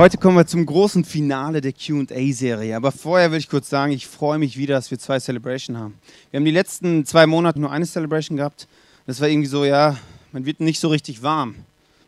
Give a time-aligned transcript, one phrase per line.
[0.00, 2.74] Heute kommen wir zum großen Finale der QA-Serie.
[2.74, 5.98] Aber vorher will ich kurz sagen, ich freue mich wieder, dass wir zwei Celebration haben.
[6.30, 8.66] Wir haben die letzten zwei Monate nur eine Celebration gehabt.
[9.06, 9.98] Das war irgendwie so, ja,
[10.32, 11.54] man wird nicht so richtig warm.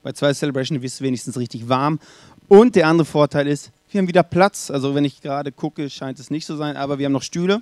[0.03, 2.01] Bei zwei Celebration wirst du wenigstens richtig warm.
[2.49, 4.71] Und der andere Vorteil ist, wir haben wieder Platz.
[4.71, 7.61] Also wenn ich gerade gucke, scheint es nicht so sein, aber wir haben noch Stühle.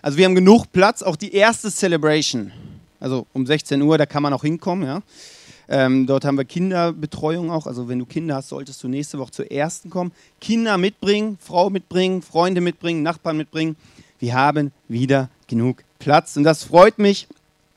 [0.00, 1.02] Also wir haben genug Platz.
[1.02, 2.52] Auch die erste Celebration,
[3.00, 4.86] also um 16 Uhr, da kann man auch hinkommen.
[4.86, 5.02] Ja.
[5.68, 7.66] Ähm, dort haben wir Kinderbetreuung auch.
[7.66, 10.12] Also wenn du Kinder hast, solltest du nächste Woche zur ersten kommen.
[10.40, 13.76] Kinder mitbringen, Frau mitbringen, Freunde mitbringen, Nachbarn mitbringen.
[14.18, 17.26] Wir haben wieder genug Platz und das freut mich.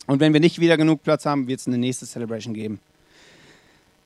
[0.07, 2.79] Und wenn wir nicht wieder genug Platz haben, wird es eine nächste Celebration geben.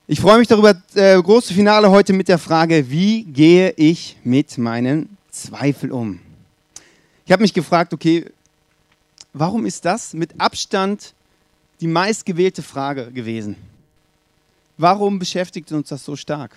[0.06, 4.58] Ich freue mich darüber, äh, große Finale heute mit der Frage, wie gehe ich mit
[4.58, 6.20] meinen Zweifeln um?
[7.24, 8.26] Ich habe mich gefragt, okay,
[9.32, 11.14] warum ist das mit Abstand
[11.80, 13.56] die meistgewählte Frage gewesen?
[14.76, 16.56] Warum beschäftigt uns das so stark?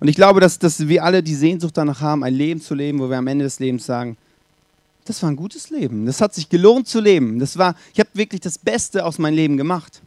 [0.00, 2.98] Und ich glaube, dass, dass wir alle die Sehnsucht danach haben, ein Leben zu leben,
[2.98, 4.16] wo wir am Ende des Lebens sagen,
[5.04, 6.06] das war ein gutes Leben.
[6.06, 7.38] Das hat sich gelohnt zu leben.
[7.38, 10.00] Das war, ich habe wirklich das Beste aus meinem Leben gemacht.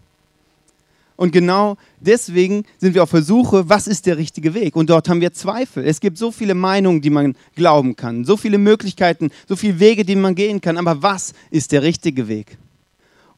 [1.16, 4.76] Und genau deswegen sind wir auf der Suche, was ist der richtige Weg?
[4.76, 5.86] Und dort haben wir Zweifel.
[5.86, 10.06] Es gibt so viele Meinungen, die man glauben kann, so viele Möglichkeiten, so viele Wege,
[10.06, 10.78] die man gehen kann.
[10.78, 12.58] Aber was ist der richtige Weg?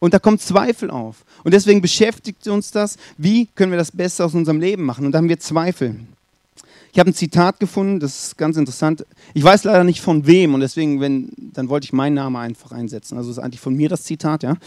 [0.05, 1.25] Und da kommt Zweifel auf.
[1.43, 5.03] Und deswegen beschäftigt uns das, wie können wir das Beste aus unserem Leben machen.
[5.03, 5.95] Und da haben wir Zweifel.
[6.93, 9.03] Ich habe ein Zitat gefunden, das ist ganz interessant.
[9.33, 12.71] Ich weiß leider nicht von wem und deswegen, wenn, dann wollte ich meinen Namen einfach
[12.71, 13.17] einsetzen.
[13.17, 14.57] Also ist eigentlich von mir das Zitat, ja.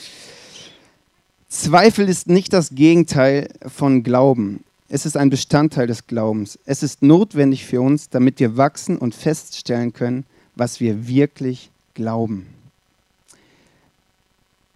[1.48, 4.64] Zweifel ist nicht das Gegenteil von Glauben.
[4.88, 6.58] Es ist ein Bestandteil des Glaubens.
[6.64, 12.57] Es ist notwendig für uns, damit wir wachsen und feststellen können, was wir wirklich glauben.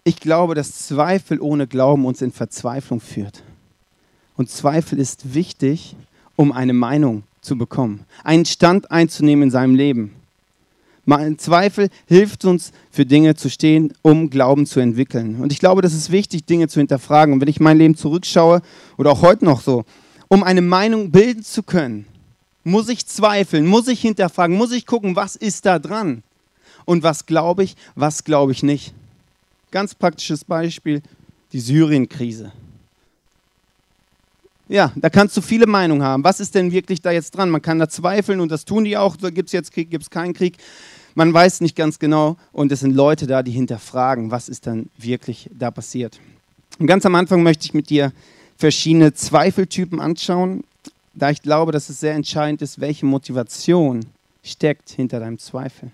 [0.05, 3.41] Ich glaube, dass Zweifel ohne Glauben uns in Verzweiflung führt.
[4.35, 5.95] Und Zweifel ist wichtig,
[6.35, 10.15] um eine Meinung zu bekommen, einen Stand einzunehmen in seinem Leben.
[11.37, 15.41] Zweifel hilft uns, für Dinge zu stehen, um Glauben zu entwickeln.
[15.41, 17.33] Und ich glaube, das ist wichtig, Dinge zu hinterfragen.
[17.33, 18.61] Und wenn ich mein Leben zurückschaue,
[18.97, 19.83] oder auch heute noch so,
[20.29, 22.05] um eine Meinung bilden zu können,
[22.63, 26.23] muss ich zweifeln, muss ich hinterfragen, muss ich gucken, was ist da dran?
[26.85, 28.93] Und was glaube ich, was glaube ich nicht?
[29.73, 31.01] Ganz praktisches Beispiel,
[31.51, 32.51] die Syrien-Krise.
[34.69, 36.23] Ja, da kannst du viele Meinungen haben.
[36.23, 37.49] Was ist denn wirklich da jetzt dran?
[37.49, 39.17] Man kann da zweifeln und das tun die auch.
[39.17, 40.57] Gibt es jetzt Krieg, gibt es keinen Krieg?
[41.15, 44.91] Man weiß nicht ganz genau und es sind Leute da, die hinterfragen, was ist dann
[44.95, 46.19] wirklich da passiert.
[46.77, 48.13] Und ganz am Anfang möchte ich mit dir
[48.57, 50.63] verschiedene Zweifeltypen anschauen,
[51.15, 54.05] da ich glaube, dass es sehr entscheidend ist, welche Motivation
[54.43, 55.91] steckt hinter deinem Zweifel.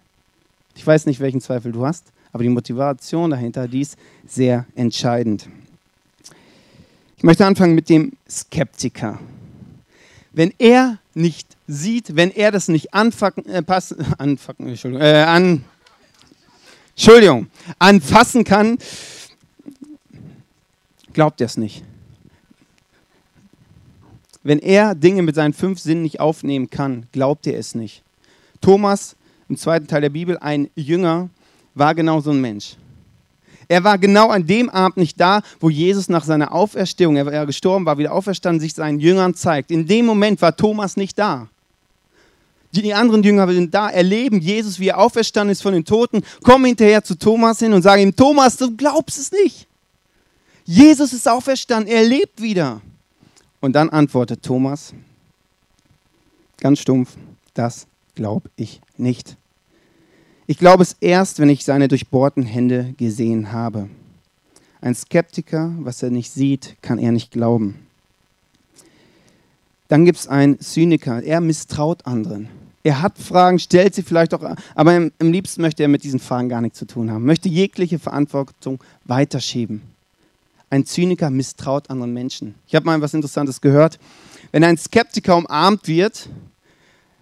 [0.75, 3.97] Ich weiß nicht, welchen Zweifel du hast, aber die Motivation dahinter, die ist
[4.27, 5.49] sehr entscheidend.
[7.17, 9.19] Ich möchte anfangen mit dem Skeptiker.
[10.31, 15.65] Wenn er nicht sieht, wenn er das nicht anfacken, äh, pass, anfacken, Entschuldigung, äh, an,
[16.95, 17.47] Entschuldigung,
[17.77, 18.77] anfassen kann,
[21.13, 21.83] glaubt er es nicht.
[24.43, 28.03] Wenn er Dinge mit seinen fünf Sinnen nicht aufnehmen kann, glaubt er es nicht.
[28.61, 29.15] Thomas,
[29.49, 31.29] im zweiten Teil der Bibel, ein Jünger,
[31.73, 32.75] war genau so ein Mensch.
[33.67, 37.45] Er war genau an dem Abend nicht da, wo Jesus nach seiner Auferstehung, er war
[37.45, 39.69] gestorben, war wieder auferstanden, sich seinen Jüngern zeigt.
[39.69, 41.47] In dem Moment war Thomas nicht da.
[42.71, 46.65] Die anderen Jünger sind da, erleben Jesus, wie er auferstanden ist von den Toten, kommen
[46.65, 49.67] hinterher zu Thomas hin und sagen ihm, Thomas, du glaubst es nicht.
[50.65, 52.81] Jesus ist auferstanden, er lebt wieder.
[53.59, 54.93] Und dann antwortet Thomas,
[56.57, 57.11] ganz stumpf,
[57.53, 59.35] das glaube ich nicht.
[60.49, 63.87] Ich glaube es erst, wenn ich seine durchbohrten Hände gesehen habe.
[64.81, 67.85] Ein Skeptiker, was er nicht sieht, kann er nicht glauben.
[69.89, 72.49] Dann gibt es einen Zyniker, er misstraut anderen.
[72.81, 76.19] Er hat Fragen, stellt sie vielleicht auch, aber im, im liebsten möchte er mit diesen
[76.19, 79.83] Fragen gar nichts zu tun haben, möchte jegliche Verantwortung weiterschieben.
[80.71, 82.55] Ein Zyniker misstraut anderen Menschen.
[82.65, 83.99] Ich habe mal was Interessantes gehört.
[84.51, 86.27] Wenn ein Skeptiker umarmt wird,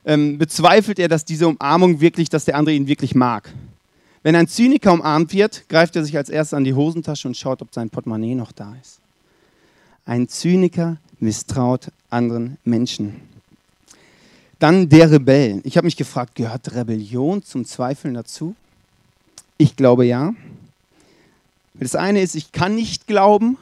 [0.07, 3.53] ähm, bezweifelt er, dass diese Umarmung wirklich, dass der andere ihn wirklich mag.
[4.23, 7.61] Wenn ein Zyniker umarmt wird, greift er sich als erstes an die Hosentasche und schaut,
[7.61, 8.99] ob sein Portemonnaie noch da ist.
[10.05, 13.21] Ein Zyniker misstraut anderen Menschen.
[14.59, 15.61] Dann der Rebell.
[15.65, 18.55] Ich habe mich gefragt, gehört Rebellion zum Zweifeln dazu?
[19.57, 20.33] Ich glaube ja.
[21.73, 23.57] Das eine ist, ich kann nicht glauben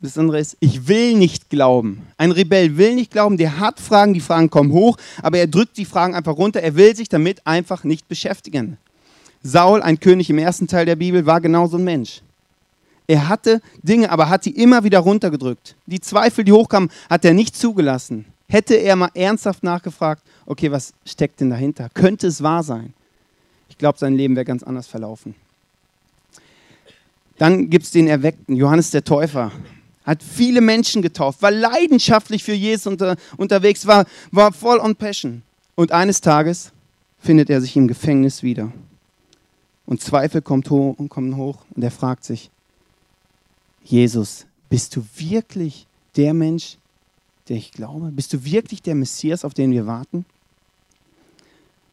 [0.00, 2.06] das andere ist, ich will nicht glauben.
[2.16, 5.76] Ein Rebell will nicht glauben, der hat Fragen, die Fragen kommen hoch, aber er drückt
[5.76, 6.62] die Fragen einfach runter.
[6.62, 8.78] Er will sich damit einfach nicht beschäftigen.
[9.42, 12.22] Saul, ein König im ersten Teil der Bibel, war genau so ein Mensch.
[13.06, 15.74] Er hatte Dinge, aber hat sie immer wieder runtergedrückt.
[15.86, 18.24] Die Zweifel, die hochkamen, hat er nicht zugelassen.
[18.48, 21.88] Hätte er mal ernsthaft nachgefragt, okay, was steckt denn dahinter?
[21.92, 22.94] Könnte es wahr sein?
[23.68, 25.34] Ich glaube, sein Leben wäre ganz anders verlaufen.
[27.38, 29.50] Dann gibt es den Erweckten, Johannes der Täufer.
[30.10, 35.42] Hat viele Menschen getauft, war leidenschaftlich für Jesus unter, unterwegs, war, war voll on Passion.
[35.76, 36.72] Und eines Tages
[37.20, 38.72] findet er sich im Gefängnis wieder.
[39.86, 42.50] Und Zweifel kommt hoch, kommen hoch und er fragt sich,
[43.84, 45.86] Jesus, bist du wirklich
[46.16, 46.76] der Mensch,
[47.48, 48.10] der ich glaube?
[48.10, 50.24] Bist du wirklich der Messias, auf den wir warten?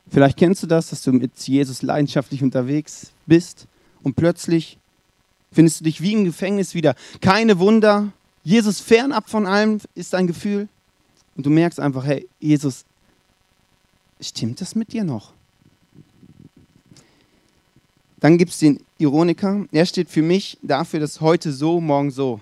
[0.09, 3.67] Vielleicht kennst du das, dass du mit Jesus leidenschaftlich unterwegs bist
[4.01, 4.79] und plötzlich
[5.57, 6.93] findest du dich wie im Gefängnis wieder.
[7.19, 8.13] Keine Wunder.
[8.43, 10.67] Jesus fernab von allem ist dein Gefühl.
[11.35, 12.85] Und du merkst einfach, hey, Jesus,
[14.21, 15.33] stimmt das mit dir noch?
[18.19, 19.65] Dann gibt es den Ironiker.
[19.71, 22.39] Er steht für mich dafür, dass heute so, morgen so.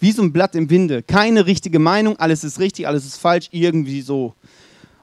[0.00, 1.04] Wie so ein Blatt im Winde.
[1.04, 4.34] Keine richtige Meinung, alles ist richtig, alles ist falsch, irgendwie so.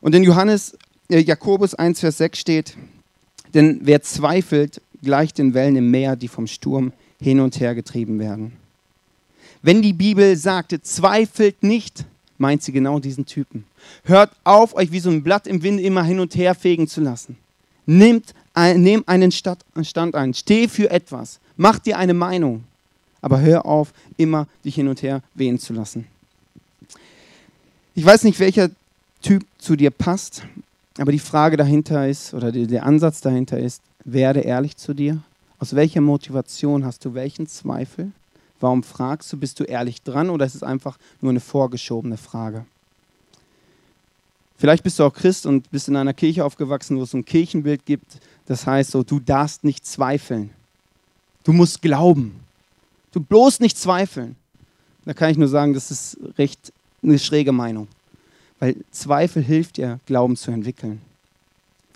[0.02, 0.78] Und in Johannes,
[1.10, 2.78] äh, Jakobus 1, Vers 6 steht,
[3.54, 6.92] denn wer zweifelt, gleicht den Wellen im Meer, die vom Sturm
[7.22, 8.54] hin und her getrieben werden.
[9.62, 12.06] Wenn die Bibel sagte, zweifelt nicht,
[12.38, 13.66] meint sie genau diesen Typen.
[14.04, 17.02] Hört auf, euch wie so ein Blatt im Wind immer hin und her fegen zu
[17.02, 17.38] lassen.
[17.86, 22.64] Nehmt, nehm einen Stand ein, steh für etwas, mach dir eine Meinung,
[23.22, 26.06] aber hör auf, immer dich hin und her wehen zu lassen.
[27.96, 28.70] Ich weiß nicht, welcher
[29.22, 30.44] Typ zu dir passt,
[30.98, 35.22] aber die Frage dahinter ist, oder der Ansatz dahinter ist, werde ehrlich zu dir,
[35.60, 38.12] aus welcher Motivation hast du welchen Zweifel?
[38.60, 39.38] Warum fragst du?
[39.38, 42.66] Bist du ehrlich dran oder ist es einfach nur eine vorgeschobene Frage?
[44.58, 47.86] Vielleicht bist du auch Christ und bist in einer Kirche aufgewachsen, wo es ein Kirchenbild
[47.86, 48.20] gibt.
[48.46, 50.50] Das heißt so, du darfst nicht zweifeln.
[51.46, 52.42] Du musst glauben.
[53.14, 54.36] Du bloß nicht zweifeln.
[55.06, 57.88] Da kann ich nur sagen, das ist recht eine schräge Meinung.
[58.60, 61.02] Weil Zweifel hilft dir, Glauben zu entwickeln.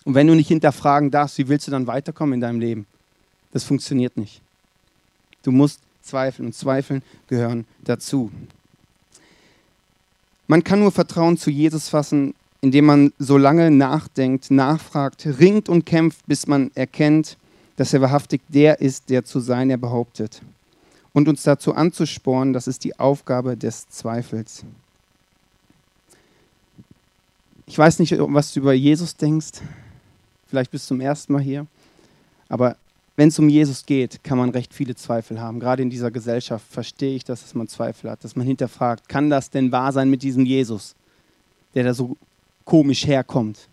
[0.06, 2.88] Und wenn du nicht hinterfragen darfst, wie willst du dann weiterkommen in deinem Leben?
[3.54, 4.42] Das funktioniert nicht.
[5.44, 8.32] Du musst zweifeln und Zweifeln gehören dazu.
[10.48, 15.86] Man kann nur Vertrauen zu Jesus fassen, indem man so lange nachdenkt, nachfragt, ringt und
[15.86, 17.38] kämpft, bis man erkennt,
[17.76, 20.42] dass er wahrhaftig der ist, der zu sein er behauptet.
[21.14, 24.64] Und uns dazu anzuspornen, das ist die Aufgabe des Zweifels.
[27.68, 29.62] Ich weiß nicht, was du über Jesus denkst.
[30.48, 31.68] Vielleicht bist du zum ersten Mal hier.
[32.50, 32.78] Aber
[33.16, 35.60] wenn es um Jesus geht, kann man recht viele Zweifel haben.
[35.60, 39.50] Gerade in dieser Gesellschaft verstehe ich, dass man Zweifel hat, dass man hinterfragt, kann das
[39.50, 40.96] denn wahr sein mit diesem Jesus,
[41.76, 42.18] der da so
[42.66, 43.68] komisch herkommt?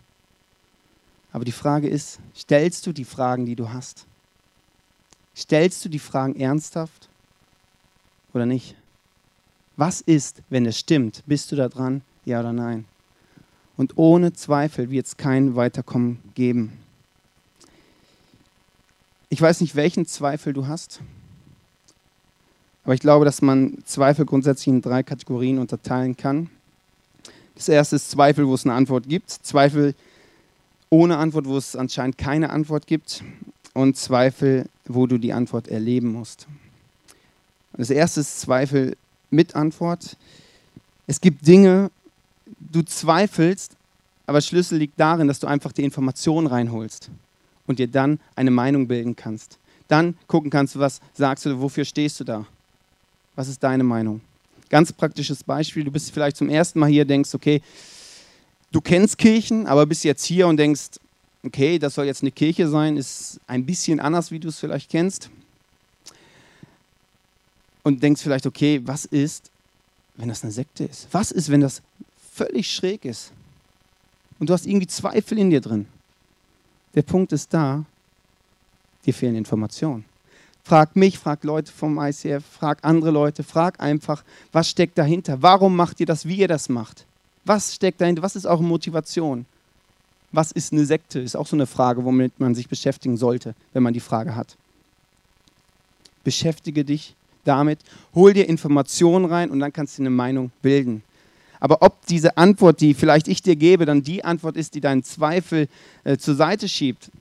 [1.31, 4.05] Aber die Frage ist, stellst du die Fragen, die du hast?
[5.35, 7.07] Stellst du die Fragen ernsthaft
[8.33, 8.75] oder nicht?
[9.77, 11.23] Was ist, wenn es stimmt?
[11.25, 12.01] Bist du da dran?
[12.25, 12.85] Ja oder nein?
[13.77, 16.73] Und ohne Zweifel wird es kein Weiterkommen geben.
[19.33, 20.99] Ich weiß nicht, welchen Zweifel du hast,
[22.83, 26.49] aber ich glaube, dass man Zweifel grundsätzlich in drei Kategorien unterteilen kann.
[27.55, 29.95] Das erste ist Zweifel, wo es eine Antwort gibt, Zweifel
[30.89, 33.23] ohne Antwort, wo es anscheinend keine Antwort gibt
[33.73, 36.45] und Zweifel, wo du die Antwort erleben musst.
[37.71, 38.97] Das erste ist Zweifel
[39.29, 40.17] mit Antwort.
[41.07, 41.89] Es gibt Dinge,
[42.59, 43.77] du zweifelst,
[44.27, 47.09] aber Schlüssel liegt darin, dass du einfach die Information reinholst
[47.71, 49.57] und dir dann eine Meinung bilden kannst.
[49.87, 52.45] Dann gucken kannst, was sagst du, wofür stehst du da?
[53.35, 54.21] Was ist deine Meinung?
[54.69, 57.61] Ganz praktisches Beispiel, du bist vielleicht zum ersten Mal hier, denkst, okay,
[58.71, 60.99] du kennst Kirchen, aber bist jetzt hier und denkst,
[61.43, 64.89] okay, das soll jetzt eine Kirche sein, ist ein bisschen anders, wie du es vielleicht
[64.89, 65.29] kennst.
[67.83, 69.49] Und denkst vielleicht, okay, was ist,
[70.15, 71.07] wenn das eine Sekte ist?
[71.11, 71.81] Was ist, wenn das
[72.33, 73.31] völlig schräg ist?
[74.39, 75.87] Und du hast irgendwie Zweifel in dir drin.
[76.95, 77.85] Der Punkt ist da,
[79.05, 80.05] dir fehlen Informationen.
[80.63, 85.41] Frag mich, frag Leute vom ICF, frag andere Leute, frag einfach, was steckt dahinter?
[85.41, 87.05] Warum macht ihr das, wie ihr das macht?
[87.45, 88.21] Was steckt dahinter?
[88.21, 89.45] Was ist eure Motivation?
[90.31, 91.19] Was ist eine Sekte?
[91.19, 94.55] Ist auch so eine Frage, womit man sich beschäftigen sollte, wenn man die Frage hat.
[96.23, 97.79] Beschäftige dich damit,
[98.13, 101.03] hol dir Informationen rein und dann kannst du eine Meinung bilden.
[101.61, 105.03] Aber ob diese Antwort, die vielleicht ich dir gebe, dann die Antwort ist, die deinen
[105.03, 105.69] Zweifel
[106.03, 107.11] äh, zur Seite schiebt,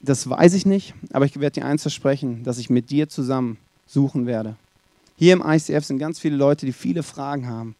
[0.00, 0.94] das weiß ich nicht.
[1.12, 4.56] Aber ich werde dir eins versprechen, dass ich mit dir zusammen suchen werde.
[5.16, 7.74] Hier im ICF sind ganz viele Leute, die viele Fragen haben.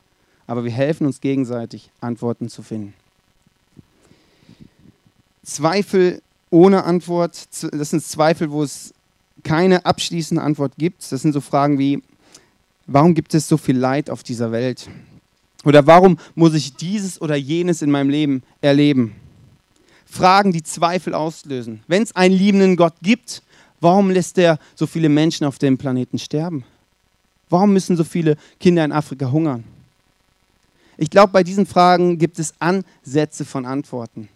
[0.46, 2.94] Aber wir helfen uns gegenseitig, Antworten zu finden.
[5.44, 8.94] Zweifel ohne Antwort, das sind Zweifel, wo es
[9.42, 11.10] keine abschließende Antwort gibt.
[11.12, 12.02] Das sind so Fragen wie,
[12.86, 14.88] warum gibt es so viel Leid auf dieser Welt?
[15.64, 19.14] Oder warum muss ich dieses oder jenes in meinem Leben erleben?
[20.06, 21.82] Fragen, die Zweifel auslösen.
[21.86, 23.42] Wenn es einen liebenden Gott gibt,
[23.80, 26.64] warum lässt er so viele Menschen auf dem Planeten sterben?
[27.48, 29.64] Warum müssen so viele Kinder in Afrika hungern?
[30.98, 34.28] Ich glaube, bei diesen Fragen gibt es Ansätze von Antworten,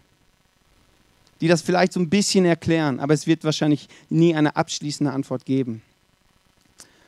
[1.39, 5.45] die das vielleicht so ein bisschen erklären, aber es wird wahrscheinlich nie eine abschließende Antwort
[5.45, 5.81] geben.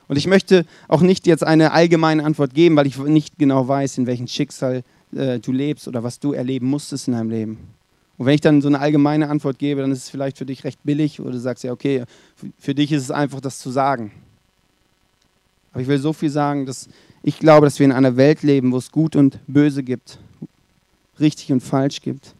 [0.10, 4.00] Und ich möchte auch nicht jetzt eine allgemeine Antwort geben, weil ich nicht genau weiß,
[4.00, 4.84] in welchem Schicksal
[5.16, 7.58] äh, du lebst oder was du erleben musstest in deinem Leben.
[8.18, 10.64] Und wenn ich dann so eine allgemeine Antwort gebe, dann ist es vielleicht für dich
[10.64, 12.04] recht billig oder du sagst ja, okay,
[12.58, 14.12] für dich ist es einfach, das zu sagen.
[15.72, 16.90] Aber ich will so viel sagen, dass
[17.22, 20.18] ich glaube, dass wir in einer Welt leben, wo es Gut und Böse gibt,
[21.20, 22.34] richtig und falsch gibt,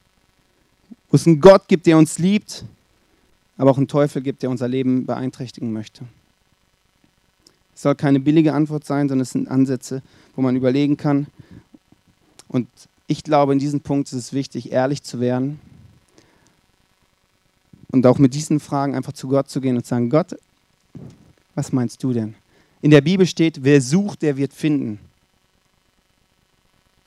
[1.12, 2.66] wo es einen Gott gibt, der uns liebt,
[3.58, 6.04] aber auch einen Teufel gibt, der unser Leben beeinträchtigen möchte.
[7.80, 10.02] Es soll keine billige Antwort sein, sondern es sind Ansätze,
[10.36, 11.28] wo man überlegen kann.
[12.50, 12.68] Und
[13.08, 15.62] ich glaube, in diesem Punkt ist es wichtig, ehrlich zu werden
[17.90, 20.36] und auch mit diesen Fragen einfach zu Gott zu gehen und zu sagen, Gott,
[21.56, 22.36] was meinst du denn?
[22.82, 25.00] In der Bibel steht, wer sucht, der wird finden.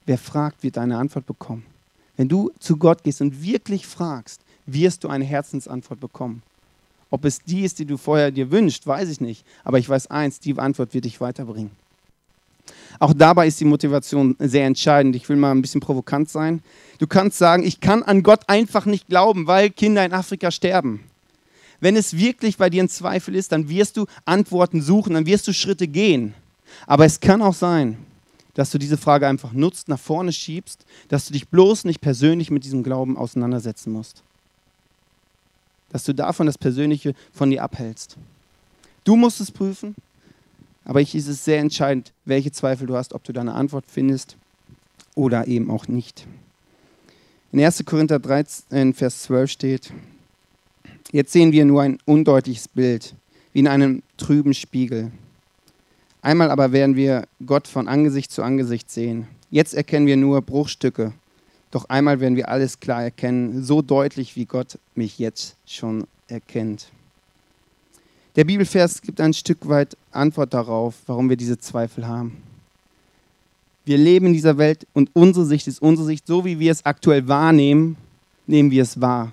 [0.07, 1.67] Wer fragt, wird eine Antwort bekommen.
[2.17, 6.43] Wenn du zu Gott gehst und wirklich fragst, wirst du eine Herzensantwort bekommen.
[7.13, 9.45] Ob es die ist, die du vorher dir wünschst, weiß ich nicht.
[9.65, 11.71] Aber ich weiß eins, die Antwort wird dich weiterbringen.
[12.99, 15.15] Auch dabei ist die Motivation sehr entscheidend.
[15.15, 16.63] Ich will mal ein bisschen provokant sein.
[16.99, 21.01] Du kannst sagen, ich kann an Gott einfach nicht glauben, weil Kinder in Afrika sterben.
[21.81, 25.47] Wenn es wirklich bei dir ein Zweifel ist, dann wirst du Antworten suchen, dann wirst
[25.47, 26.33] du Schritte gehen.
[26.87, 27.99] Aber es kann auch sein,
[28.55, 32.51] dass du diese Frage einfach nutzt, nach vorne schiebst, dass du dich bloß nicht persönlich
[32.51, 34.23] mit diesem Glauben auseinandersetzen musst
[35.93, 38.17] dass du davon das Persönliche von dir abhältst.
[39.05, 39.95] Du musst es prüfen,
[40.85, 44.37] aber ich ist es sehr entscheidend, welche Zweifel du hast, ob du deine Antwort findest
[45.15, 46.27] oder eben auch nicht.
[47.53, 47.85] In 1.
[47.85, 49.93] Korinther 13, Vers 12 steht,
[51.13, 53.15] jetzt sehen wir nur ein undeutliches Bild,
[53.53, 55.13] wie in einem trüben Spiegel.
[56.23, 59.27] Einmal aber werden wir Gott von Angesicht zu Angesicht sehen.
[59.51, 61.13] Jetzt erkennen wir nur Bruchstücke
[61.73, 66.93] doch einmal werden wir alles klar erkennen, so deutlich wie Gott mich jetzt schon erkennt.
[68.37, 72.43] Der Bibelvers gibt ein Stück weit Antwort darauf, warum wir diese Zweifel haben.
[73.85, 76.85] Wir leben in dieser Welt und unsere Sicht ist unsere Sicht, so wie wir es
[76.85, 77.97] aktuell wahrnehmen,
[78.47, 79.33] nehmen wir es wahr.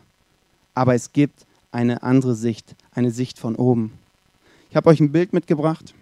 [0.74, 3.92] Aber es gibt eine andere Sicht, eine Sicht von oben.
[4.70, 5.94] Ich habe euch ein Bild mitgebracht.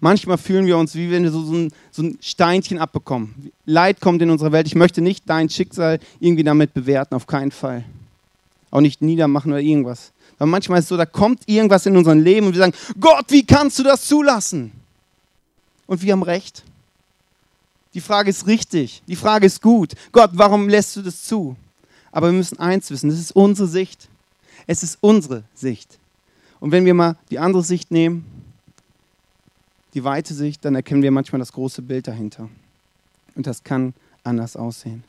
[0.00, 3.52] Manchmal fühlen wir uns, wie wenn wir so, so, ein, so ein Steinchen abbekommen.
[3.66, 4.66] Leid kommt in unsere Welt.
[4.66, 7.84] Ich möchte nicht dein Schicksal irgendwie damit bewerten, auf keinen Fall.
[8.70, 10.12] Auch nicht niedermachen oder irgendwas.
[10.38, 13.26] Aber manchmal ist es so, da kommt irgendwas in unserem Leben und wir sagen, Gott,
[13.28, 14.72] wie kannst du das zulassen?
[15.86, 16.62] Und wir haben recht.
[17.92, 19.02] Die Frage ist richtig.
[19.06, 19.92] Die Frage ist gut.
[20.12, 21.56] Gott, warum lässt du das zu?
[22.10, 24.08] Aber wir müssen eins wissen, das ist unsere Sicht.
[24.66, 25.98] Es ist unsere Sicht.
[26.58, 28.24] Und wenn wir mal die andere Sicht nehmen,
[29.94, 32.48] die weite Sicht, dann erkennen wir manchmal das große Bild dahinter.
[33.34, 33.94] Und das kann
[34.24, 35.04] anders aussehen.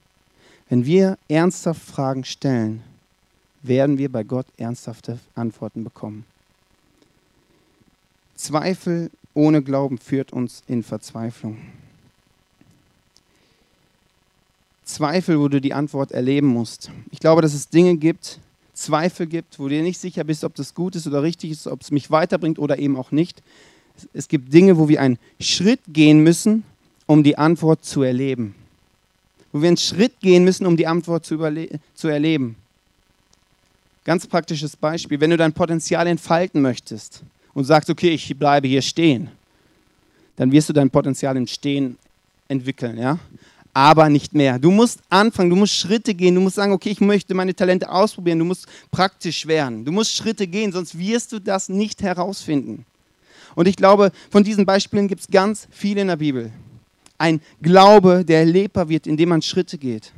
[0.69, 2.81] Wenn wir ernsthaft Fragen stellen,
[3.61, 6.25] werden wir bei Gott ernsthafte Antworten bekommen.
[8.35, 11.57] Zweifel ohne Glauben führt uns in Verzweiflung.
[14.83, 16.91] Zweifel, wo du die Antwort erleben musst.
[17.11, 18.39] Ich glaube, dass es Dinge gibt,
[18.73, 21.67] Zweifel gibt, wo du dir nicht sicher bist, ob das gut ist oder richtig ist,
[21.67, 23.41] ob es mich weiterbringt oder eben auch nicht
[24.13, 26.63] es gibt Dinge, wo wir einen Schritt gehen müssen,
[27.05, 28.55] um die Antwort zu erleben.
[29.51, 31.37] Wo wir einen Schritt gehen müssen, um die Antwort zu,
[31.93, 32.55] zu erleben.
[34.03, 37.21] Ganz praktisches Beispiel, wenn du dein Potenzial entfalten möchtest
[37.53, 39.29] und sagst, okay, ich bleibe hier stehen,
[40.37, 41.97] dann wirst du dein Potenzial im Stehen
[42.47, 43.19] entwickeln, ja?
[43.73, 44.59] aber nicht mehr.
[44.59, 47.89] Du musst anfangen, du musst Schritte gehen, du musst sagen, okay, ich möchte meine Talente
[47.89, 52.85] ausprobieren, du musst praktisch werden, du musst Schritte gehen, sonst wirst du das nicht herausfinden.
[53.55, 56.51] Und ich glaube, von diesen Beispielen gibt es ganz viele in der Bibel.
[57.17, 60.11] Ein Glaube, der erlebbar wird, indem man Schritte geht.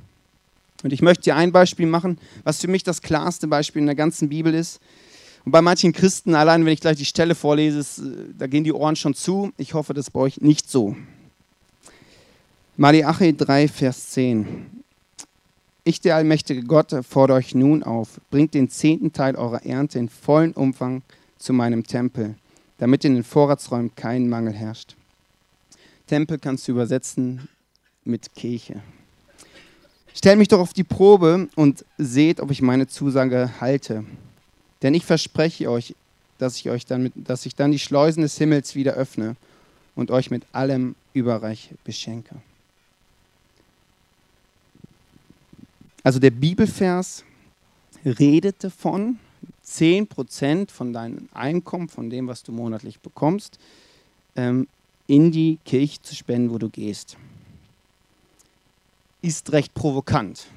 [0.84, 3.96] Und ich möchte dir ein Beispiel machen, was für mich das klarste Beispiel in der
[3.96, 4.80] ganzen Bibel ist.
[5.46, 8.04] Und bei manchen Christen, allein wenn ich gleich die Stelle vorlese, ist, äh,
[8.38, 9.52] da gehen die Ohren schon zu.
[9.58, 10.96] Ich hoffe, das bei euch nicht so.
[12.78, 14.84] Malachi 3, Vers 10.
[15.86, 20.08] Ich, der allmächtige Gott, fordere euch nun auf, bringt den zehnten Teil eurer Ernte in
[20.08, 21.02] vollen Umfang
[21.38, 22.36] zu meinem Tempel
[22.84, 24.98] damit in den Vorratsräumen kein Mangel herrscht.
[26.06, 27.48] Tempel kannst du übersetzen
[28.04, 28.82] mit Kirche.
[30.14, 34.04] Stellt mich doch auf die Probe und seht, ob ich meine Zusage halte.
[34.82, 35.96] Denn ich verspreche euch,
[36.40, 39.38] dass ich euch dann, mit, dass ich dann die Schleusen des Himmels wieder öffne
[39.96, 42.36] und euch mit allem überreich beschenke.
[46.04, 47.24] Also der Bibelvers
[48.04, 49.20] redet davon,
[49.66, 53.58] 10% von deinem Einkommen, von dem, was du monatlich bekommst,
[54.36, 54.68] ähm,
[55.08, 57.18] in die Kirche zu spenden, wo du gehst.
[59.22, 60.48] Ist recht provokant.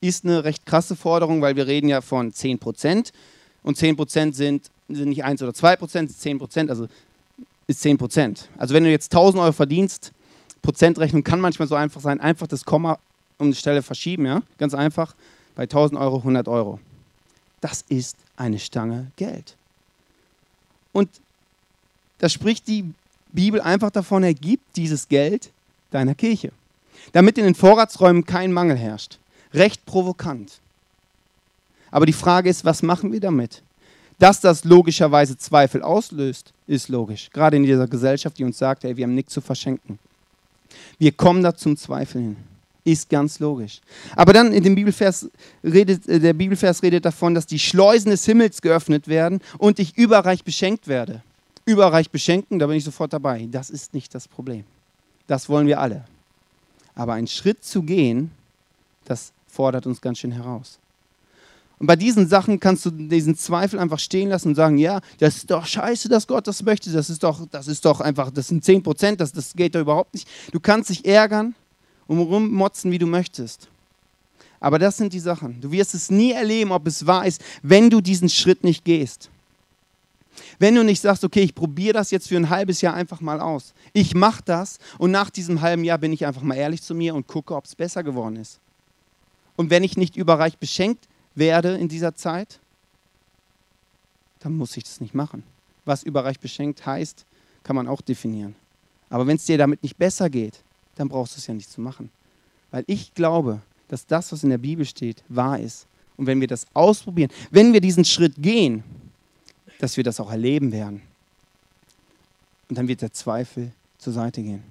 [0.00, 3.12] Ist eine recht krasse Forderung, weil wir reden ja von 10%
[3.62, 6.88] und 10% sind, sind nicht 1 oder 2%, 10%, also
[7.66, 8.44] ist 10%.
[8.58, 10.12] Also wenn du jetzt 1000 Euro verdienst,
[10.62, 12.98] Prozentrechnung kann manchmal so einfach sein, einfach das Komma
[13.38, 15.14] um die Stelle verschieben, ja, ganz einfach,
[15.54, 16.78] bei 1000 Euro 100 Euro.
[17.60, 19.56] Das ist eine Stange Geld.
[20.92, 21.08] Und
[22.18, 22.92] da spricht die
[23.32, 25.50] Bibel einfach davon, er gibt dieses Geld
[25.90, 26.52] deiner Kirche,
[27.12, 29.18] damit in den Vorratsräumen kein Mangel herrscht.
[29.52, 30.60] Recht provokant.
[31.90, 33.62] Aber die Frage ist, was machen wir damit?
[34.18, 37.30] Dass das logischerweise Zweifel auslöst, ist logisch.
[37.32, 39.98] Gerade in dieser Gesellschaft, die uns sagt, hey, wir haben nichts zu verschenken.
[40.98, 42.53] Wir kommen da zum Zweifeln hin.
[42.84, 43.80] Ist ganz logisch.
[44.14, 45.30] Aber dann in dem Bibelvers
[45.62, 49.96] redet, äh, der Bibelvers redet davon, dass die Schleusen des Himmels geöffnet werden und ich
[49.96, 51.22] überreich beschenkt werde.
[51.64, 53.48] Überreich beschenken, da bin ich sofort dabei.
[53.50, 54.64] Das ist nicht das Problem.
[55.26, 56.04] Das wollen wir alle.
[56.94, 58.30] Aber einen Schritt zu gehen,
[59.06, 60.78] das fordert uns ganz schön heraus.
[61.78, 65.36] Und bei diesen Sachen kannst du diesen Zweifel einfach stehen lassen und sagen, ja, das
[65.36, 68.48] ist doch scheiße, dass Gott das möchte, das ist doch, das ist doch einfach, das
[68.48, 70.28] sind 10 Prozent, das, das geht doch überhaupt nicht.
[70.52, 71.54] Du kannst dich ärgern,
[72.06, 73.68] und rummotzen, wie du möchtest.
[74.60, 75.60] Aber das sind die Sachen.
[75.60, 79.28] Du wirst es nie erleben, ob es wahr ist, wenn du diesen Schritt nicht gehst.
[80.58, 83.40] Wenn du nicht sagst, okay, ich probiere das jetzt für ein halbes Jahr einfach mal
[83.40, 83.74] aus.
[83.92, 87.14] Ich mache das und nach diesem halben Jahr bin ich einfach mal ehrlich zu mir
[87.14, 88.58] und gucke, ob es besser geworden ist.
[89.56, 92.58] Und wenn ich nicht überreich beschenkt werde in dieser Zeit,
[94.40, 95.42] dann muss ich das nicht machen.
[95.84, 97.24] Was überreich beschenkt heißt,
[97.62, 98.54] kann man auch definieren.
[99.10, 100.63] Aber wenn es dir damit nicht besser geht,
[100.96, 102.10] dann brauchst du es ja nicht zu machen.
[102.70, 105.86] Weil ich glaube, dass das, was in der Bibel steht, wahr ist.
[106.16, 108.84] Und wenn wir das ausprobieren, wenn wir diesen Schritt gehen,
[109.78, 111.02] dass wir das auch erleben werden.
[112.68, 114.62] Und dann wird der Zweifel zur Seite gehen.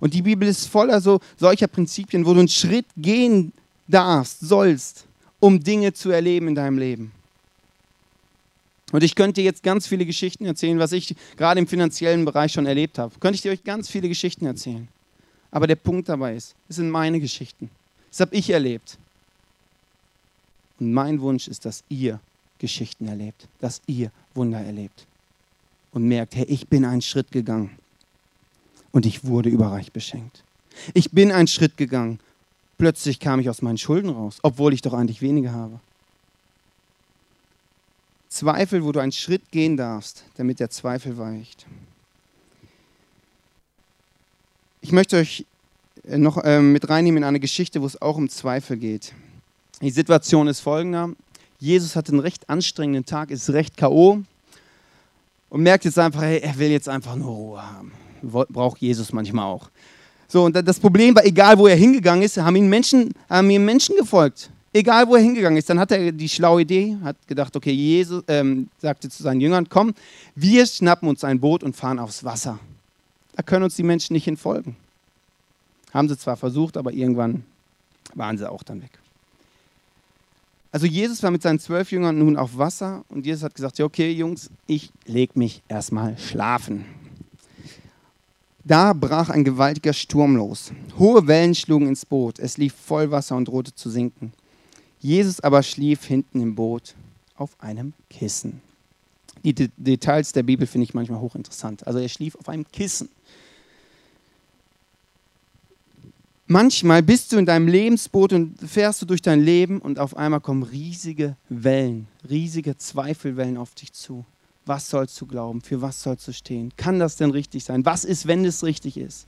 [0.00, 3.52] Und die Bibel ist voller so solcher Prinzipien, wo du einen Schritt gehen
[3.86, 5.06] darfst, sollst,
[5.40, 7.12] um Dinge zu erleben in deinem Leben.
[8.92, 12.66] Und ich könnte jetzt ganz viele Geschichten erzählen, was ich gerade im finanziellen Bereich schon
[12.66, 13.14] erlebt habe.
[13.20, 14.88] Könnte ich dir euch ganz viele Geschichten erzählen.
[15.50, 17.70] Aber der Punkt dabei ist, es sind meine Geschichten.
[18.10, 18.98] Das habe ich erlebt.
[20.78, 22.20] Und mein Wunsch ist, dass ihr
[22.58, 25.06] Geschichten erlebt, dass ihr Wunder erlebt
[25.92, 27.78] und merkt, hey, ich bin einen Schritt gegangen
[28.92, 30.42] und ich wurde überreich beschenkt.
[30.94, 32.20] Ich bin einen Schritt gegangen.
[32.76, 35.80] Plötzlich kam ich aus meinen Schulden raus, obwohl ich doch eigentlich weniger habe.
[38.28, 41.66] Zweifel, wo du einen Schritt gehen darfst, damit der Zweifel weicht.
[44.88, 45.44] Ich möchte euch
[46.08, 49.12] äh, noch äh, mit reinnehmen in eine Geschichte, wo es auch um Zweifel geht.
[49.82, 51.10] Die Situation ist folgender.
[51.58, 54.22] Jesus hat einen recht anstrengenden Tag, ist recht K.O.
[55.50, 57.92] und merkt jetzt einfach, hey, er will jetzt einfach nur Ruhe haben.
[58.22, 59.68] Braucht Jesus manchmal auch.
[60.26, 63.66] So, und das Problem war, egal wo er hingegangen ist, haben ihm Menschen, haben ihm
[63.66, 64.48] Menschen gefolgt.
[64.72, 68.24] Egal wo er hingegangen ist, dann hat er die schlaue Idee, hat gedacht, okay, Jesus
[68.26, 69.92] ähm, sagte zu seinen Jüngern, komm,
[70.34, 72.58] wir schnappen uns ein Boot und fahren aufs Wasser.
[73.38, 74.74] Da können uns die Menschen nicht hinfolgen.
[75.94, 77.44] Haben sie zwar versucht, aber irgendwann
[78.14, 78.90] waren sie auch dann weg.
[80.72, 83.84] Also Jesus war mit seinen zwölf Jüngern nun auf Wasser und Jesus hat gesagt, ja,
[83.84, 86.84] okay Jungs, ich leg mich erstmal schlafen.
[88.64, 90.72] Da brach ein gewaltiger Sturm los.
[90.98, 92.40] Hohe Wellen schlugen ins Boot.
[92.40, 94.32] Es lief voll Wasser und drohte zu sinken.
[94.98, 96.96] Jesus aber schlief hinten im Boot
[97.36, 98.60] auf einem Kissen.
[99.44, 101.86] Die De Details der Bibel finde ich manchmal hochinteressant.
[101.86, 103.08] Also er schlief auf einem Kissen.
[106.50, 110.40] Manchmal bist du in deinem Lebensboot und fährst du durch dein Leben und auf einmal
[110.40, 114.24] kommen riesige Wellen, riesige Zweifelwellen auf dich zu.
[114.64, 115.60] Was sollst du glauben?
[115.60, 116.72] Für was sollst du stehen?
[116.74, 117.84] Kann das denn richtig sein?
[117.84, 119.26] Was ist, wenn es richtig ist?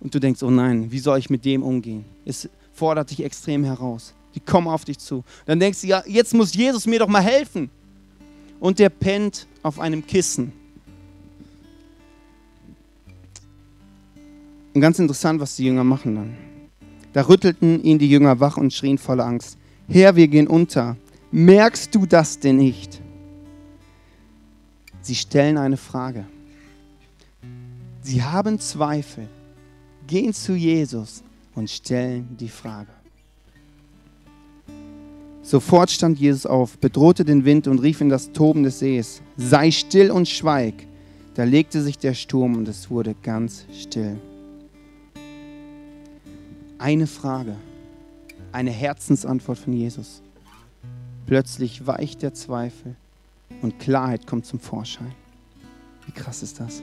[0.00, 2.04] Und du denkst, oh nein, wie soll ich mit dem umgehen?
[2.26, 4.12] Es fordert dich extrem heraus.
[4.34, 5.24] Die kommen auf dich zu.
[5.46, 7.70] Dann denkst du, ja, jetzt muss Jesus mir doch mal helfen.
[8.60, 10.52] Und der pennt auf einem Kissen
[14.78, 16.36] Und ganz interessant, was die Jünger machen dann.
[17.12, 19.58] Da rüttelten ihn die Jünger wach und schrien voller Angst.
[19.88, 20.96] Herr, wir gehen unter.
[21.32, 23.02] Merkst du das denn nicht?
[25.00, 26.26] Sie stellen eine Frage.
[28.02, 29.26] Sie haben Zweifel,
[30.06, 31.24] gehen zu Jesus
[31.56, 32.92] und stellen die Frage.
[35.42, 39.72] Sofort stand Jesus auf, bedrohte den Wind und rief in das Toben des Sees, sei
[39.72, 40.86] still und schweig.
[41.34, 44.20] Da legte sich der Sturm und es wurde ganz still
[46.78, 47.56] eine Frage.
[48.50, 50.22] eine Herzensantwort von Jesus.
[51.26, 52.96] Plötzlich weicht der Zweifel
[53.60, 55.12] und Klarheit kommt zum Vorschein.
[56.06, 56.82] Wie krass ist das?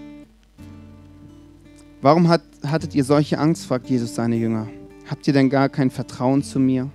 [2.02, 4.68] Warum hat, hattet ihr solche Angst, fragt Jesus seine Jünger.
[5.10, 6.92] Habt ihr denn gar kein Vertrauen zu mir?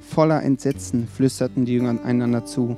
[0.00, 2.76] Voller Entsetzen flüsterten die Jünger einander zu.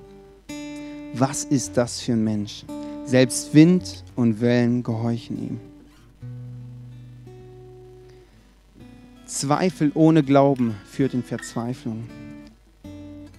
[1.12, 2.64] Was ist das für ein Mensch?
[3.04, 5.73] Selbst Wind und Wellen gehorchen ihm.
[9.34, 12.04] Zweifel ohne Glauben führt in Verzweiflung.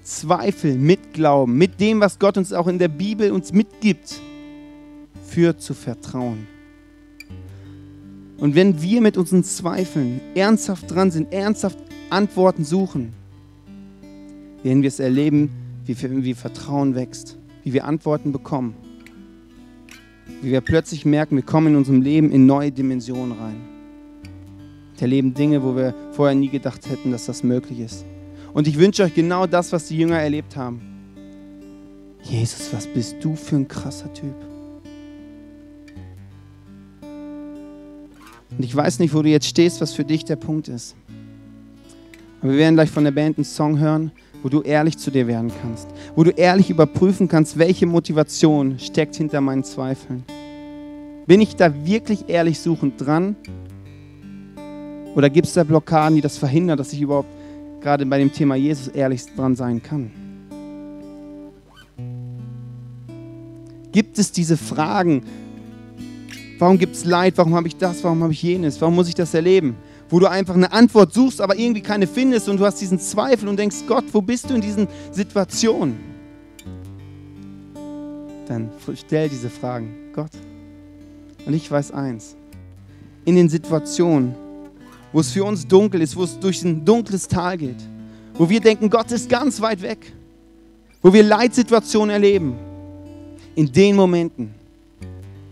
[0.04, 4.20] Zweifel mit Glauben, mit dem, was Gott uns auch in der Bibel uns mitgibt,
[5.26, 6.48] führt zu Vertrauen.
[8.38, 11.78] Und wenn wir mit unseren Zweifeln ernsthaft dran sind, ernsthaft
[12.10, 13.14] Antworten suchen,
[14.64, 15.50] werden wir es erleben,
[15.86, 18.76] wie, wie Vertrauen wächst, wie wir Antworten bekommen,
[20.42, 23.75] wie wir plötzlich merken, wir kommen in unserem Leben in neue Dimensionen rein.
[24.96, 28.06] Wir erleben Dinge, wo wir vorher nie gedacht hätten, dass das möglich ist.
[28.54, 30.82] Und ich wünsche euch genau das, was die Jünger erlebt haben.
[32.24, 34.34] Jesus, was bist du für ein krasser Typ?
[38.58, 40.96] Und ich weiß nicht, wo du jetzt stehst, was für dich der Punkt ist.
[42.42, 45.28] Aber wir werden gleich von der Band einen Song hören, wo du ehrlich zu dir
[45.28, 45.88] werden kannst.
[46.16, 50.24] Wo du ehrlich überprüfen kannst, welche Motivation steckt hinter meinen Zweifeln.
[51.28, 53.36] Bin ich da wirklich ehrlich suchend dran?
[55.16, 57.30] Oder gibt es da Blockaden, die das verhindern, dass ich überhaupt
[57.86, 60.12] gerade bei dem Thema Jesus ehrlich dran sein kann.
[63.92, 65.24] Gibt es diese Fragen?
[66.58, 67.38] Warum gibt es Leid?
[67.38, 68.04] Warum habe ich das?
[68.04, 68.82] Warum habe ich jenes?
[68.82, 69.76] Warum muss ich das erleben?
[70.10, 73.48] Wo du einfach eine Antwort suchst, aber irgendwie keine findest und du hast diesen Zweifel
[73.48, 75.98] und denkst, Gott, wo bist du in diesen Situationen?
[78.48, 80.32] Dann stell diese Fragen, Gott.
[81.46, 82.36] Und ich weiß eins,
[83.26, 84.34] in den Situationen,
[85.16, 87.78] wo es für uns dunkel ist, wo es durch ein dunkles Tal geht,
[88.34, 90.12] wo wir denken, Gott ist ganz weit weg,
[91.02, 92.54] wo wir Leitsituationen erleben.
[93.56, 94.54] In den Momenten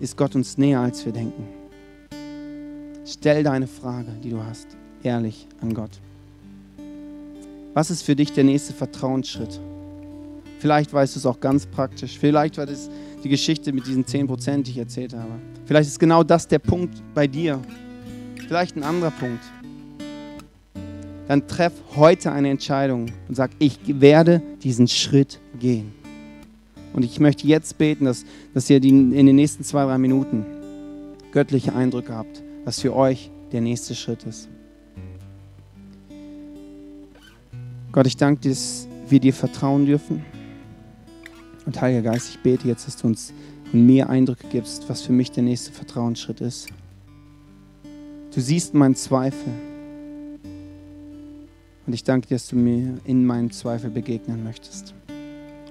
[0.01, 1.47] ist Gott uns näher, als wir denken.
[3.05, 4.67] Stell deine Frage, die du hast,
[5.01, 5.91] ehrlich an Gott.
[7.73, 9.61] Was ist für dich der nächste Vertrauensschritt?
[10.59, 12.19] Vielleicht weißt du es auch ganz praktisch.
[12.19, 12.89] Vielleicht war das
[13.23, 15.39] die Geschichte mit diesen 10%, die ich erzählt habe.
[15.65, 17.61] Vielleicht ist genau das der Punkt bei dir,
[18.53, 19.43] vielleicht ein anderer Punkt,
[21.27, 25.91] dann treff heute eine Entscheidung und sag, ich werde diesen Schritt gehen.
[26.93, 30.45] Und ich möchte jetzt beten, dass, dass ihr die, in den nächsten zwei, drei Minuten
[31.31, 34.47] göttliche Eindrücke habt, was für euch der nächste Schritt ist.
[37.91, 40.23] Gott, ich danke dir, dass wir dir vertrauen dürfen.
[41.65, 43.33] Und Heiliger Geist, ich bete jetzt, dass du uns
[43.71, 46.67] mir Eindrücke gibst, was für mich der nächste Vertrauensschritt ist.
[48.33, 49.53] Du siehst meinen Zweifel.
[51.85, 54.95] Und ich danke dir, dass du mir in meinen Zweifel begegnen möchtest.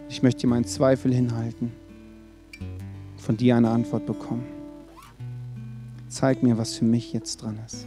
[0.09, 1.73] Ich möchte dir meinen Zweifel hinhalten,
[3.17, 4.45] von dir eine Antwort bekommen.
[6.09, 7.87] Zeig mir, was für mich jetzt dran ist.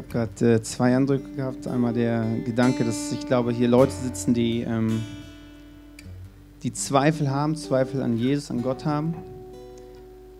[0.00, 1.66] Habe gerade äh, zwei Eindrücke gehabt.
[1.66, 5.02] Einmal der Gedanke, dass ich glaube, hier Leute sitzen, die, ähm,
[6.62, 9.14] die Zweifel haben, Zweifel an Jesus, an Gott haben,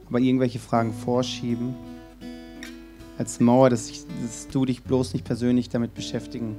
[0.09, 1.75] aber irgendwelche Fragen vorschieben.
[3.19, 6.57] Als Mauer, dass, ich, dass du dich bloß nicht persönlich damit beschäftigen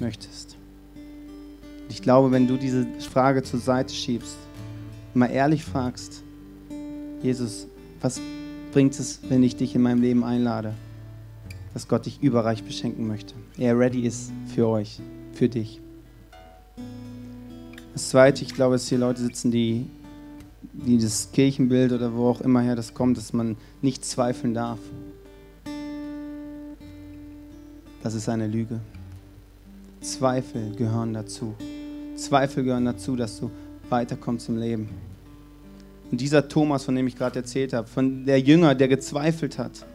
[0.00, 0.58] möchtest.
[1.88, 4.36] Ich glaube, wenn du diese Frage zur Seite schiebst
[5.14, 6.22] mal ehrlich fragst,
[7.22, 7.66] Jesus,
[8.02, 8.20] was
[8.70, 10.74] bringt es, wenn ich dich in meinem Leben einlade?
[11.78, 13.34] Dass Gott dich überreich beschenken möchte.
[13.56, 14.98] Er ready ist für euch,
[15.32, 15.80] für dich.
[17.92, 19.86] Das Zweite, ich glaube, dass hier Leute sitzen, die,
[20.72, 24.80] die das Kirchenbild oder wo auch immer her das kommt, dass man nicht zweifeln darf.
[28.02, 28.80] das ist eine Lüge.
[30.00, 31.54] Zweifel gehören dazu.
[32.16, 33.52] Zweifel gehören dazu, dass du
[33.88, 34.88] weiterkommst im Leben.
[36.10, 39.86] Und dieser Thomas, von dem ich gerade erzählt habe, von der Jünger, der gezweifelt hat,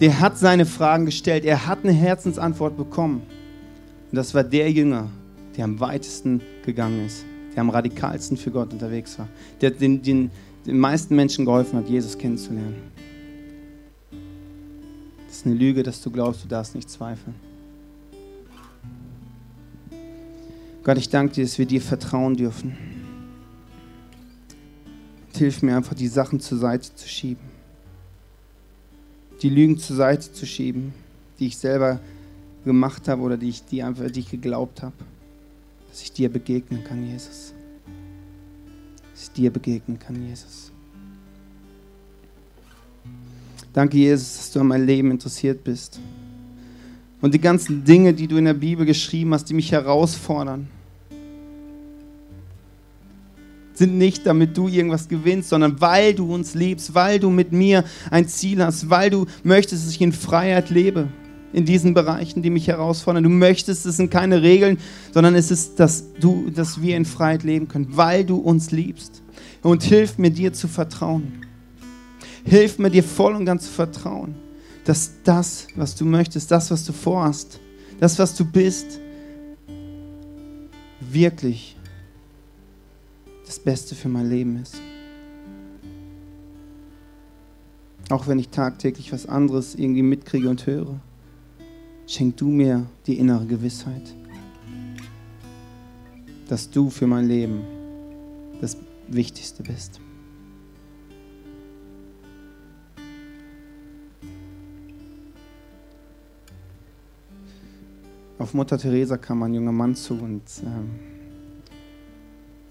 [0.00, 3.22] der hat seine Fragen gestellt, er hat eine Herzensantwort bekommen.
[4.10, 5.08] Und das war der Jünger,
[5.56, 9.28] der am weitesten gegangen ist, der am radikalsten für Gott unterwegs war,
[9.60, 10.30] der den, den,
[10.66, 12.76] den meisten Menschen geholfen hat, Jesus kennenzulernen.
[15.28, 17.34] Das ist eine Lüge, dass du glaubst, du darfst nicht zweifeln.
[20.82, 22.76] Gott, ich danke dir, dass wir dir vertrauen dürfen.
[25.36, 27.49] Hilf mir einfach, die Sachen zur Seite zu schieben.
[29.42, 30.92] Die Lügen zur Seite zu schieben,
[31.38, 32.00] die ich selber
[32.64, 34.94] gemacht habe oder die ich, die einfach, die ich geglaubt habe.
[35.90, 37.54] Dass ich dir begegnen kann, Jesus.
[39.12, 40.70] Dass ich dir begegnen kann, Jesus.
[43.72, 46.00] Danke, Jesus, dass du an mein Leben interessiert bist.
[47.20, 50.68] Und die ganzen Dinge, die du in der Bibel geschrieben hast, die mich herausfordern,
[53.80, 57.82] sind nicht, damit du irgendwas gewinnst, sondern weil du uns liebst, weil du mit mir
[58.10, 61.08] ein Ziel hast, weil du möchtest, dass ich in Freiheit lebe
[61.54, 63.24] in diesen Bereichen, die mich herausfordern.
[63.24, 64.78] Du möchtest, es sind keine Regeln,
[65.12, 69.22] sondern es ist, dass, du, dass wir in Freiheit leben können, weil du uns liebst.
[69.62, 71.40] Und hilf mir, dir zu vertrauen.
[72.44, 74.34] Hilf mir, dir voll und ganz zu vertrauen,
[74.84, 77.58] dass das, was du möchtest, das, was du vorhast,
[77.98, 79.00] das, was du bist,
[81.00, 81.76] wirklich
[83.50, 84.80] das Beste für mein Leben ist.
[88.08, 91.00] Auch wenn ich tagtäglich was anderes irgendwie mitkriege und höre,
[92.06, 94.14] schenk du mir die innere Gewissheit,
[96.48, 97.62] dass du für mein Leben
[98.60, 98.76] das
[99.08, 100.00] Wichtigste bist.
[108.38, 111.09] Auf Mutter Teresa kam ein junger Mann zu und ähm,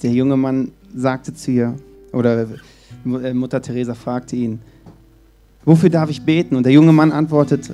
[0.01, 1.75] der junge Mann sagte zu ihr,
[2.11, 2.47] oder
[3.05, 4.59] äh, Mutter Teresa fragte ihn,
[5.65, 6.55] wofür darf ich beten?
[6.55, 7.73] Und der junge Mann antwortet,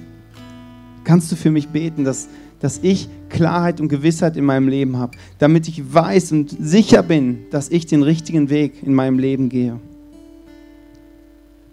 [1.04, 2.28] kannst du für mich beten, dass,
[2.60, 7.46] dass ich Klarheit und Gewissheit in meinem Leben habe, damit ich weiß und sicher bin,
[7.52, 9.80] dass ich den richtigen Weg in meinem Leben gehe.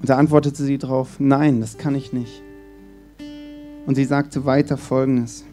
[0.01, 2.43] Und da antwortete sie darauf, nein, das kann ich nicht.
[3.87, 5.45] Und sie sagte weiter Folgendes.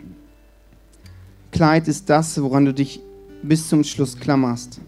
[1.52, 3.02] Klarheit ist das, woran du dich
[3.44, 4.80] bis zum Schluss klammerst.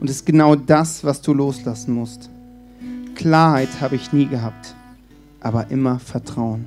[0.00, 2.30] Und es ist genau das, was du loslassen musst.
[3.14, 4.74] Klarheit habe ich nie gehabt,
[5.40, 6.66] aber immer Vertrauen.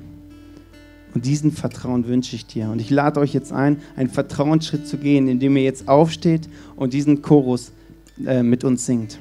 [1.14, 2.70] Und diesen Vertrauen wünsche ich dir.
[2.70, 6.92] Und ich lade euch jetzt ein, einen Vertrauensschritt zu gehen, indem ihr jetzt aufsteht und
[6.92, 7.72] diesen Chorus
[8.24, 9.18] äh, mit uns singt.